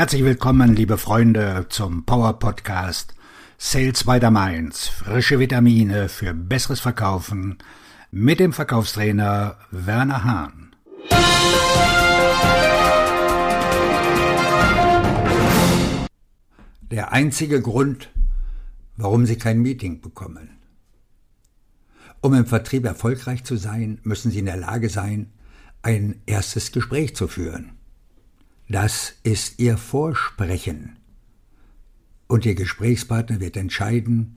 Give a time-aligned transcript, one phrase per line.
[0.00, 3.14] Herzlich willkommen, liebe Freunde, zum Power Podcast
[3.58, 4.88] Sales by the Mainz.
[4.88, 7.58] Frische Vitamine für besseres Verkaufen
[8.10, 10.74] mit dem Verkaufstrainer Werner Hahn.
[16.80, 18.08] Der einzige Grund,
[18.96, 20.62] warum Sie kein Meeting bekommen.
[22.22, 25.30] Um im Vertrieb erfolgreich zu sein, müssen Sie in der Lage sein,
[25.82, 27.72] ein erstes Gespräch zu führen.
[28.70, 30.96] Das ist Ihr Vorsprechen.
[32.28, 34.36] Und Ihr Gesprächspartner wird entscheiden,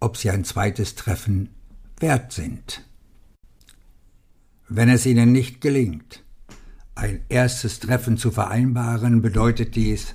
[0.00, 1.50] ob Sie ein zweites Treffen
[1.98, 2.88] wert sind.
[4.66, 6.24] Wenn es Ihnen nicht gelingt,
[6.94, 10.14] ein erstes Treffen zu vereinbaren, bedeutet dies,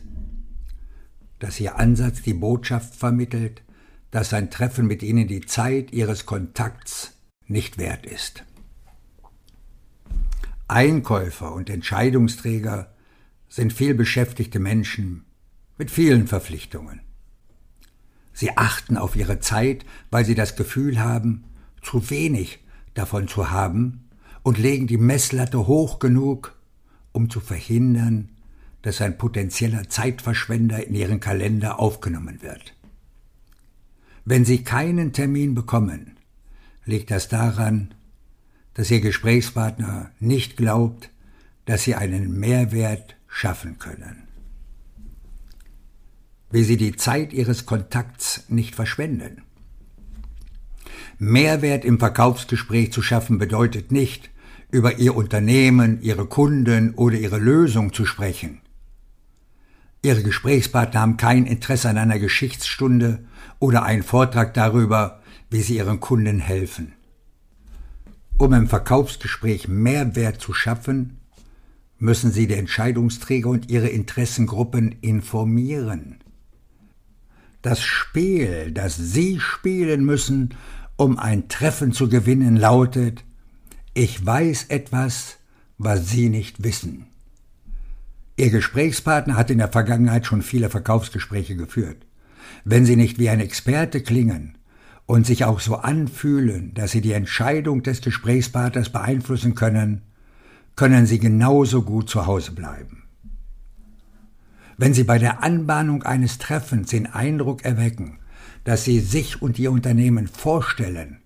[1.37, 3.61] dass Ihr Ansatz die Botschaft vermittelt,
[4.09, 7.13] dass ein Treffen mit Ihnen die Zeit Ihres Kontakts
[7.45, 8.43] nicht wert ist.
[10.67, 12.94] Einkäufer und Entscheidungsträger
[13.49, 15.25] sind vielbeschäftigte Menschen
[15.77, 17.01] mit vielen Verpflichtungen.
[18.33, 21.45] Sie achten auf ihre Zeit, weil sie das Gefühl haben,
[21.81, 22.59] zu wenig
[22.93, 24.09] davon zu haben
[24.43, 26.55] und legen die Messlatte hoch genug,
[27.11, 28.29] um zu verhindern,
[28.81, 32.75] dass ein potenzieller Zeitverschwender in ihren Kalender aufgenommen wird.
[34.25, 36.17] Wenn Sie keinen Termin bekommen,
[36.83, 37.93] liegt das daran,
[38.73, 41.09] dass Ihr Gesprächspartner nicht glaubt,
[41.65, 44.29] dass Sie einen Mehrwert schaffen können.
[46.51, 49.41] Wie sie die Zeit ihres Kontakts nicht verschwenden.
[51.19, 54.29] Mehrwert im Verkaufsgespräch zu schaffen bedeutet nicht,
[54.71, 58.61] über ihr Unternehmen, ihre Kunden oder ihre Lösung zu sprechen.
[60.01, 63.25] Ihre Gesprächspartner haben kein Interesse an einer Geschichtsstunde
[63.59, 66.93] oder einen Vortrag darüber, wie sie ihren Kunden helfen.
[68.37, 71.19] Um im Verkaufsgespräch Mehrwert zu schaffen,
[71.97, 76.17] müssen Sie die Entscheidungsträger und ihre Interessengruppen informieren.
[77.61, 80.53] Das Spiel, das Sie spielen müssen,
[80.97, 83.23] um ein Treffen zu gewinnen, lautet
[83.93, 85.37] Ich weiß etwas,
[85.77, 87.07] was Sie nicht wissen.
[88.37, 92.05] Ihr Gesprächspartner hat in der Vergangenheit schon viele Verkaufsgespräche geführt.
[92.65, 94.57] Wenn Sie nicht wie ein Experte klingen
[95.05, 100.01] und sich auch so anfühlen, dass Sie die Entscheidung des Gesprächspartners beeinflussen können,
[100.75, 103.03] können Sie genauso gut zu Hause bleiben.
[104.77, 108.19] Wenn Sie bei der Anbahnung eines Treffens den Eindruck erwecken,
[108.65, 111.21] dass Sie sich und Ihr Unternehmen vorstellen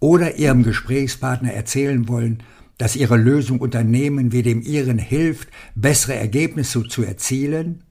[0.00, 2.42] oder Ihrem Gesprächspartner erzählen wollen,
[2.76, 7.84] dass Ihre Lösung Unternehmen wie dem Ihren hilft, bessere Ergebnisse zu erzielen,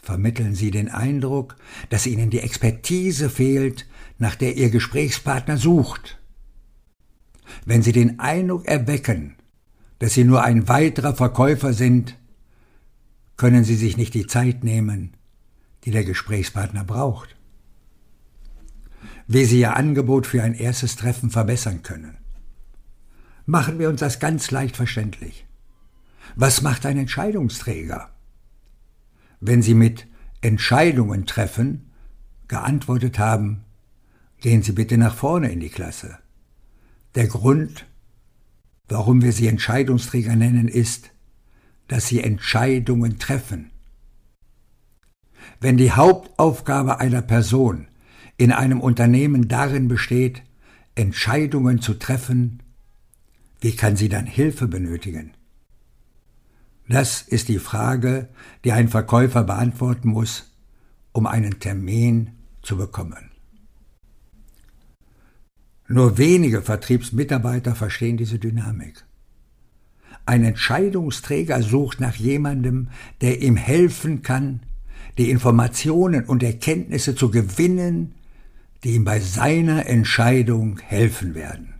[0.00, 1.56] vermitteln Sie den Eindruck,
[1.88, 3.86] dass Ihnen die Expertise fehlt,
[4.18, 6.18] nach der Ihr Gesprächspartner sucht.
[7.64, 9.36] Wenn Sie den Eindruck erwecken,
[9.98, 12.16] dass Sie nur ein weiterer Verkäufer sind,
[13.36, 15.16] können Sie sich nicht die Zeit nehmen,
[15.84, 17.36] die der Gesprächspartner braucht.
[19.26, 22.16] Wie Sie Ihr Angebot für ein erstes Treffen verbessern können.
[23.44, 25.46] Machen wir uns das ganz leicht verständlich.
[26.34, 28.10] Was macht ein Entscheidungsträger?
[29.40, 30.06] Wenn Sie mit
[30.40, 31.90] Entscheidungen treffen
[32.48, 33.64] geantwortet haben,
[34.40, 36.18] gehen Sie bitte nach vorne in die Klasse.
[37.14, 37.86] Der Grund,
[38.88, 41.10] Warum wir sie Entscheidungsträger nennen, ist,
[41.88, 43.70] dass sie Entscheidungen treffen.
[45.60, 47.88] Wenn die Hauptaufgabe einer Person
[48.36, 50.42] in einem Unternehmen darin besteht,
[50.94, 52.62] Entscheidungen zu treffen,
[53.60, 55.32] wie kann sie dann Hilfe benötigen?
[56.88, 58.28] Das ist die Frage,
[58.64, 60.52] die ein Verkäufer beantworten muss,
[61.12, 62.32] um einen Termin
[62.62, 63.25] zu bekommen.
[65.88, 69.04] Nur wenige Vertriebsmitarbeiter verstehen diese Dynamik.
[70.24, 72.88] Ein Entscheidungsträger sucht nach jemandem,
[73.20, 74.60] der ihm helfen kann,
[75.18, 78.14] die Informationen und Erkenntnisse zu gewinnen,
[78.82, 81.74] die ihm bei seiner Entscheidung helfen werden.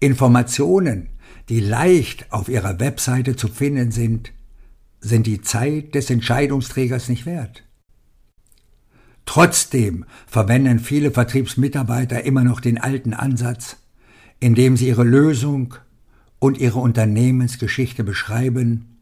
[0.00, 1.10] Informationen,
[1.48, 4.32] die leicht auf ihrer Webseite zu finden sind,
[5.00, 7.64] sind die Zeit des Entscheidungsträgers nicht wert.
[9.28, 13.76] Trotzdem verwenden viele Vertriebsmitarbeiter immer noch den alten Ansatz,
[14.40, 15.74] indem sie ihre Lösung
[16.38, 18.96] und ihre Unternehmensgeschichte beschreiben,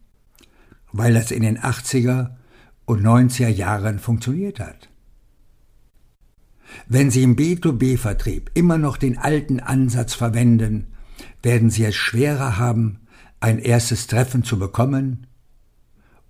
[0.90, 2.30] weil das in den 80er
[2.86, 4.88] und 90er Jahren funktioniert hat.
[6.88, 10.88] Wenn Sie im B2B-Vertrieb immer noch den alten Ansatz verwenden,
[11.44, 12.98] werden Sie es schwerer haben,
[13.38, 15.28] ein erstes Treffen zu bekommen,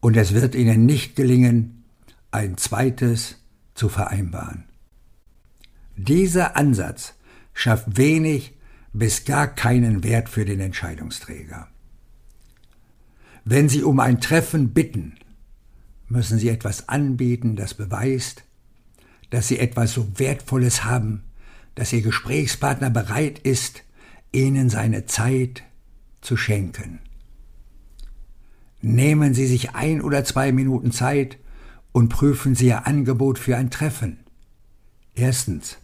[0.01, 1.85] und es wird Ihnen nicht gelingen,
[2.31, 3.37] ein zweites
[3.77, 4.65] zu vereinbaren.
[5.97, 7.15] Dieser Ansatz
[7.55, 8.55] schafft wenig
[8.93, 11.69] bis gar keinen Wert für den Entscheidungsträger.
[13.45, 15.15] Wenn Sie um ein Treffen bitten
[16.09, 18.45] müssen Sie etwas anbieten, das beweist,
[19.31, 21.25] dass Sie etwas so Wertvolles haben,
[21.75, 23.83] dass Ihr Gesprächspartner bereit ist,
[24.33, 25.63] Ihnen seine Zeit
[26.21, 27.01] zu schenken.
[28.83, 31.39] Nehmen Sie sich ein oder zwei Minuten Zeit
[31.97, 34.19] und prüfen Sie Ihr Angebot für ein Treffen.
[35.15, 35.79] Erstens.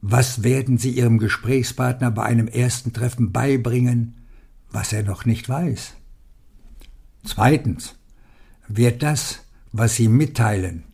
[0.00, 4.24] Was werden Sie Ihrem Gesprächspartner bei einem ersten Treffen beibringen,
[4.70, 5.92] was er noch nicht weiß?
[7.24, 7.96] Zweitens.
[8.68, 9.40] Wird das,
[9.70, 10.84] was Sie mitteilen,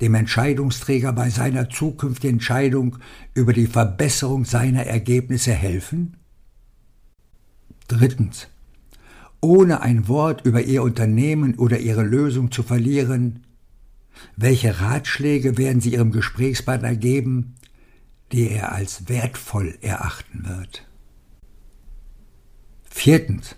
[0.00, 2.96] dem Entscheidungsträger bei seiner zukünftigen Entscheidung
[3.34, 6.16] über die Verbesserung seiner Ergebnisse helfen?
[7.86, 8.48] Drittens.
[9.40, 13.45] Ohne ein Wort über Ihr Unternehmen oder Ihre Lösung zu verlieren,
[14.36, 17.54] welche Ratschläge werden Sie Ihrem Gesprächspartner geben,
[18.32, 20.86] die er als wertvoll erachten wird?
[22.84, 23.56] Viertens.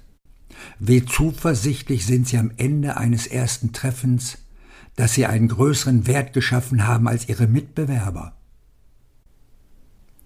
[0.78, 4.38] Wie zuversichtlich sind Sie am Ende eines ersten Treffens,
[4.96, 8.37] dass Sie einen größeren Wert geschaffen haben als Ihre Mitbewerber?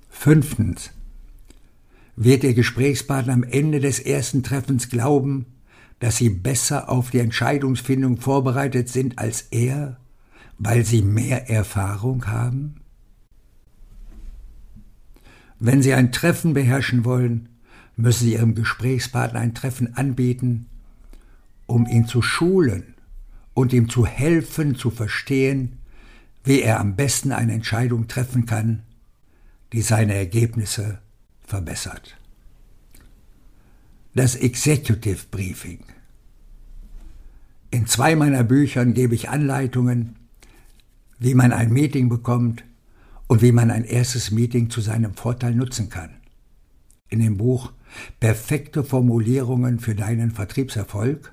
[0.09, 0.91] Fünftens.
[2.17, 5.47] Wird Ihr Gesprächspartner am Ende des ersten Treffens glauben,
[5.99, 9.99] dass Sie besser auf die Entscheidungsfindung vorbereitet sind als er
[10.65, 12.77] weil sie mehr Erfahrung haben?
[15.59, 17.49] Wenn Sie ein Treffen beherrschen wollen,
[17.97, 20.67] müssen Sie Ihrem Gesprächspartner ein Treffen anbieten,
[21.67, 22.95] um ihn zu schulen
[23.55, 25.79] und ihm zu helfen, zu verstehen,
[26.45, 28.83] wie er am besten eine Entscheidung treffen kann,
[29.73, 30.99] die seine Ergebnisse
[31.45, 32.17] verbessert.
[34.15, 35.81] Das Executive Briefing.
[37.71, 40.17] In zwei meiner Büchern gebe ich Anleitungen,
[41.23, 42.65] wie man ein Meeting bekommt
[43.29, 46.11] und wie man ein erstes Meeting zu seinem Vorteil nutzen kann.
[47.09, 47.73] In dem Buch
[48.21, 51.33] Perfekte Formulierungen für deinen Vertriebserfolg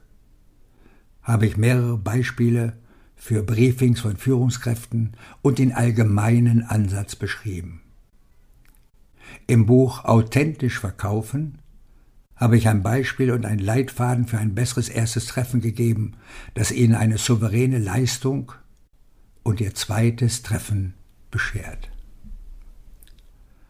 [1.24, 2.74] habe ich mehrere Beispiele
[3.16, 7.82] für Briefings von Führungskräften und den allgemeinen Ansatz beschrieben.
[9.48, 11.60] Im Buch Authentisch verkaufen
[12.36, 16.14] habe ich ein Beispiel und einen Leitfaden für ein besseres erstes Treffen gegeben,
[16.54, 18.54] das Ihnen eine souveräne Leistung
[19.44, 20.94] und ihr zweites Treffen
[21.32, 21.90] beschert.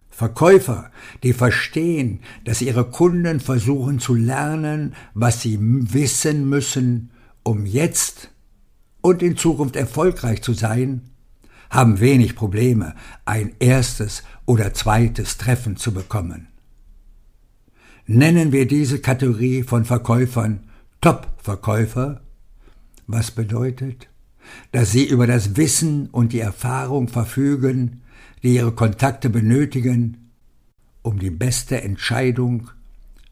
[0.09, 0.91] Verkäufer,
[1.23, 7.11] die verstehen, dass ihre Kunden versuchen zu lernen, was sie wissen müssen,
[7.43, 8.29] um jetzt
[9.01, 11.09] und in Zukunft erfolgreich zu sein,
[11.69, 12.95] haben wenig Probleme,
[13.25, 16.47] ein erstes oder zweites Treffen zu bekommen.
[18.05, 20.69] Nennen wir diese Kategorie von Verkäufern
[20.99, 22.21] Top-Verkäufer,
[23.07, 24.09] was bedeutet,
[24.71, 28.01] dass sie über das Wissen und die Erfahrung verfügen,
[28.43, 30.31] die ihre Kontakte benötigen,
[31.01, 32.69] um die beste Entscheidung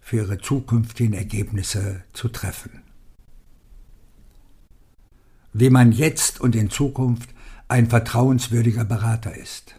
[0.01, 2.81] für ihre zukünftigen Ergebnisse zu treffen.
[5.53, 7.29] Wie man jetzt und in Zukunft
[7.67, 9.75] ein vertrauenswürdiger Berater ist.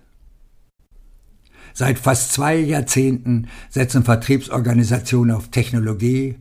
[1.73, 6.37] Seit fast zwei Jahrzehnten setzen Vertriebsorganisationen auf Technologie,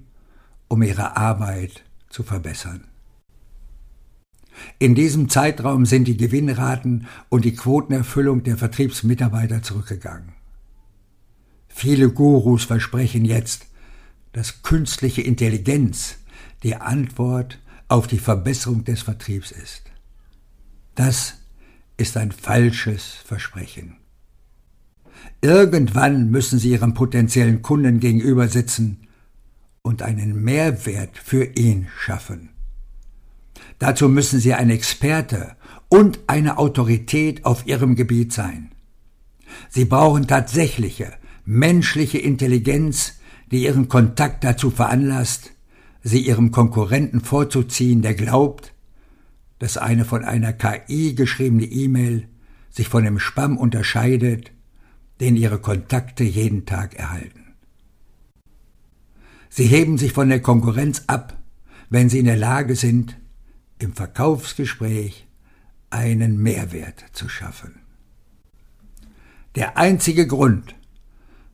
[0.68, 2.84] um ihre Arbeit zu verbessern.
[4.80, 10.34] In diesem Zeitraum sind die Gewinnraten und die Quotenerfüllung der Vertriebsmitarbeiter zurückgegangen.
[11.68, 13.68] Viele Gurus versprechen jetzt,
[14.34, 16.18] dass künstliche Intelligenz
[16.64, 19.84] die Antwort auf die Verbesserung des Vertriebs ist.
[20.96, 21.36] Das
[21.98, 23.98] ist ein falsches Versprechen.
[25.42, 29.08] Irgendwann müssen Sie Ihrem potenziellen Kunden gegenüber sitzen
[29.82, 32.50] und einen Mehrwert für ihn schaffen.
[33.80, 35.56] Dazu müssen Sie ein Experte
[35.90, 38.72] und eine Autorität auf Ihrem Gebiet sein.
[39.70, 41.14] Sie brauchen tatsächliche,
[41.46, 43.14] menschliche Intelligenz,
[43.52, 45.52] die Ihren Kontakt dazu veranlasst,
[46.04, 48.74] Sie Ihrem Konkurrenten vorzuziehen, der glaubt,
[49.60, 52.28] dass eine von einer KI geschriebene E-Mail
[52.70, 54.52] sich von dem Spam unterscheidet,
[55.20, 57.56] den Ihre Kontakte jeden Tag erhalten.
[59.50, 61.38] Sie heben sich von der Konkurrenz ab,
[61.90, 63.18] wenn Sie in der Lage sind,
[63.80, 65.28] im Verkaufsgespräch
[65.90, 67.82] einen Mehrwert zu schaffen.
[69.56, 70.76] Der einzige Grund,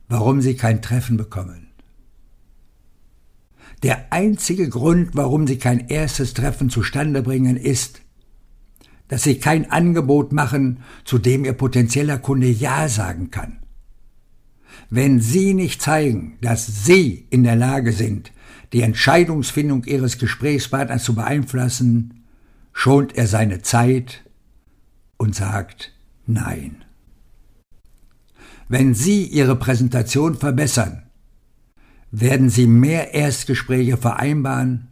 [0.08, 1.68] warum Sie kein Treffen bekommen,
[3.82, 8.00] der einzige Grund, warum Sie kein erstes Treffen zustande bringen, ist,
[9.08, 13.58] dass Sie kein Angebot machen, zu dem Ihr potenzieller Kunde Ja sagen kann.
[14.88, 18.32] Wenn Sie nicht zeigen, dass Sie in der Lage sind,
[18.72, 22.24] die Entscheidungsfindung ihres Gesprächspartners zu beeinflussen,
[22.72, 24.24] schont er seine Zeit
[25.16, 25.92] und sagt
[26.26, 26.84] Nein.
[28.68, 31.02] Wenn Sie Ihre Präsentation verbessern,
[32.10, 34.88] werden Sie mehr Erstgespräche vereinbaren,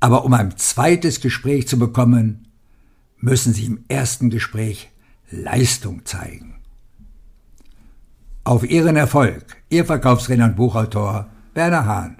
[0.00, 2.48] Aber um ein zweites Gespräch zu bekommen,
[3.16, 4.90] müssen Sie im ersten Gespräch
[5.30, 6.56] Leistung zeigen.
[8.44, 12.16] Auf Ihren Erfolg, Ihr Verkaufsredner und Buchautor Werner Hahn.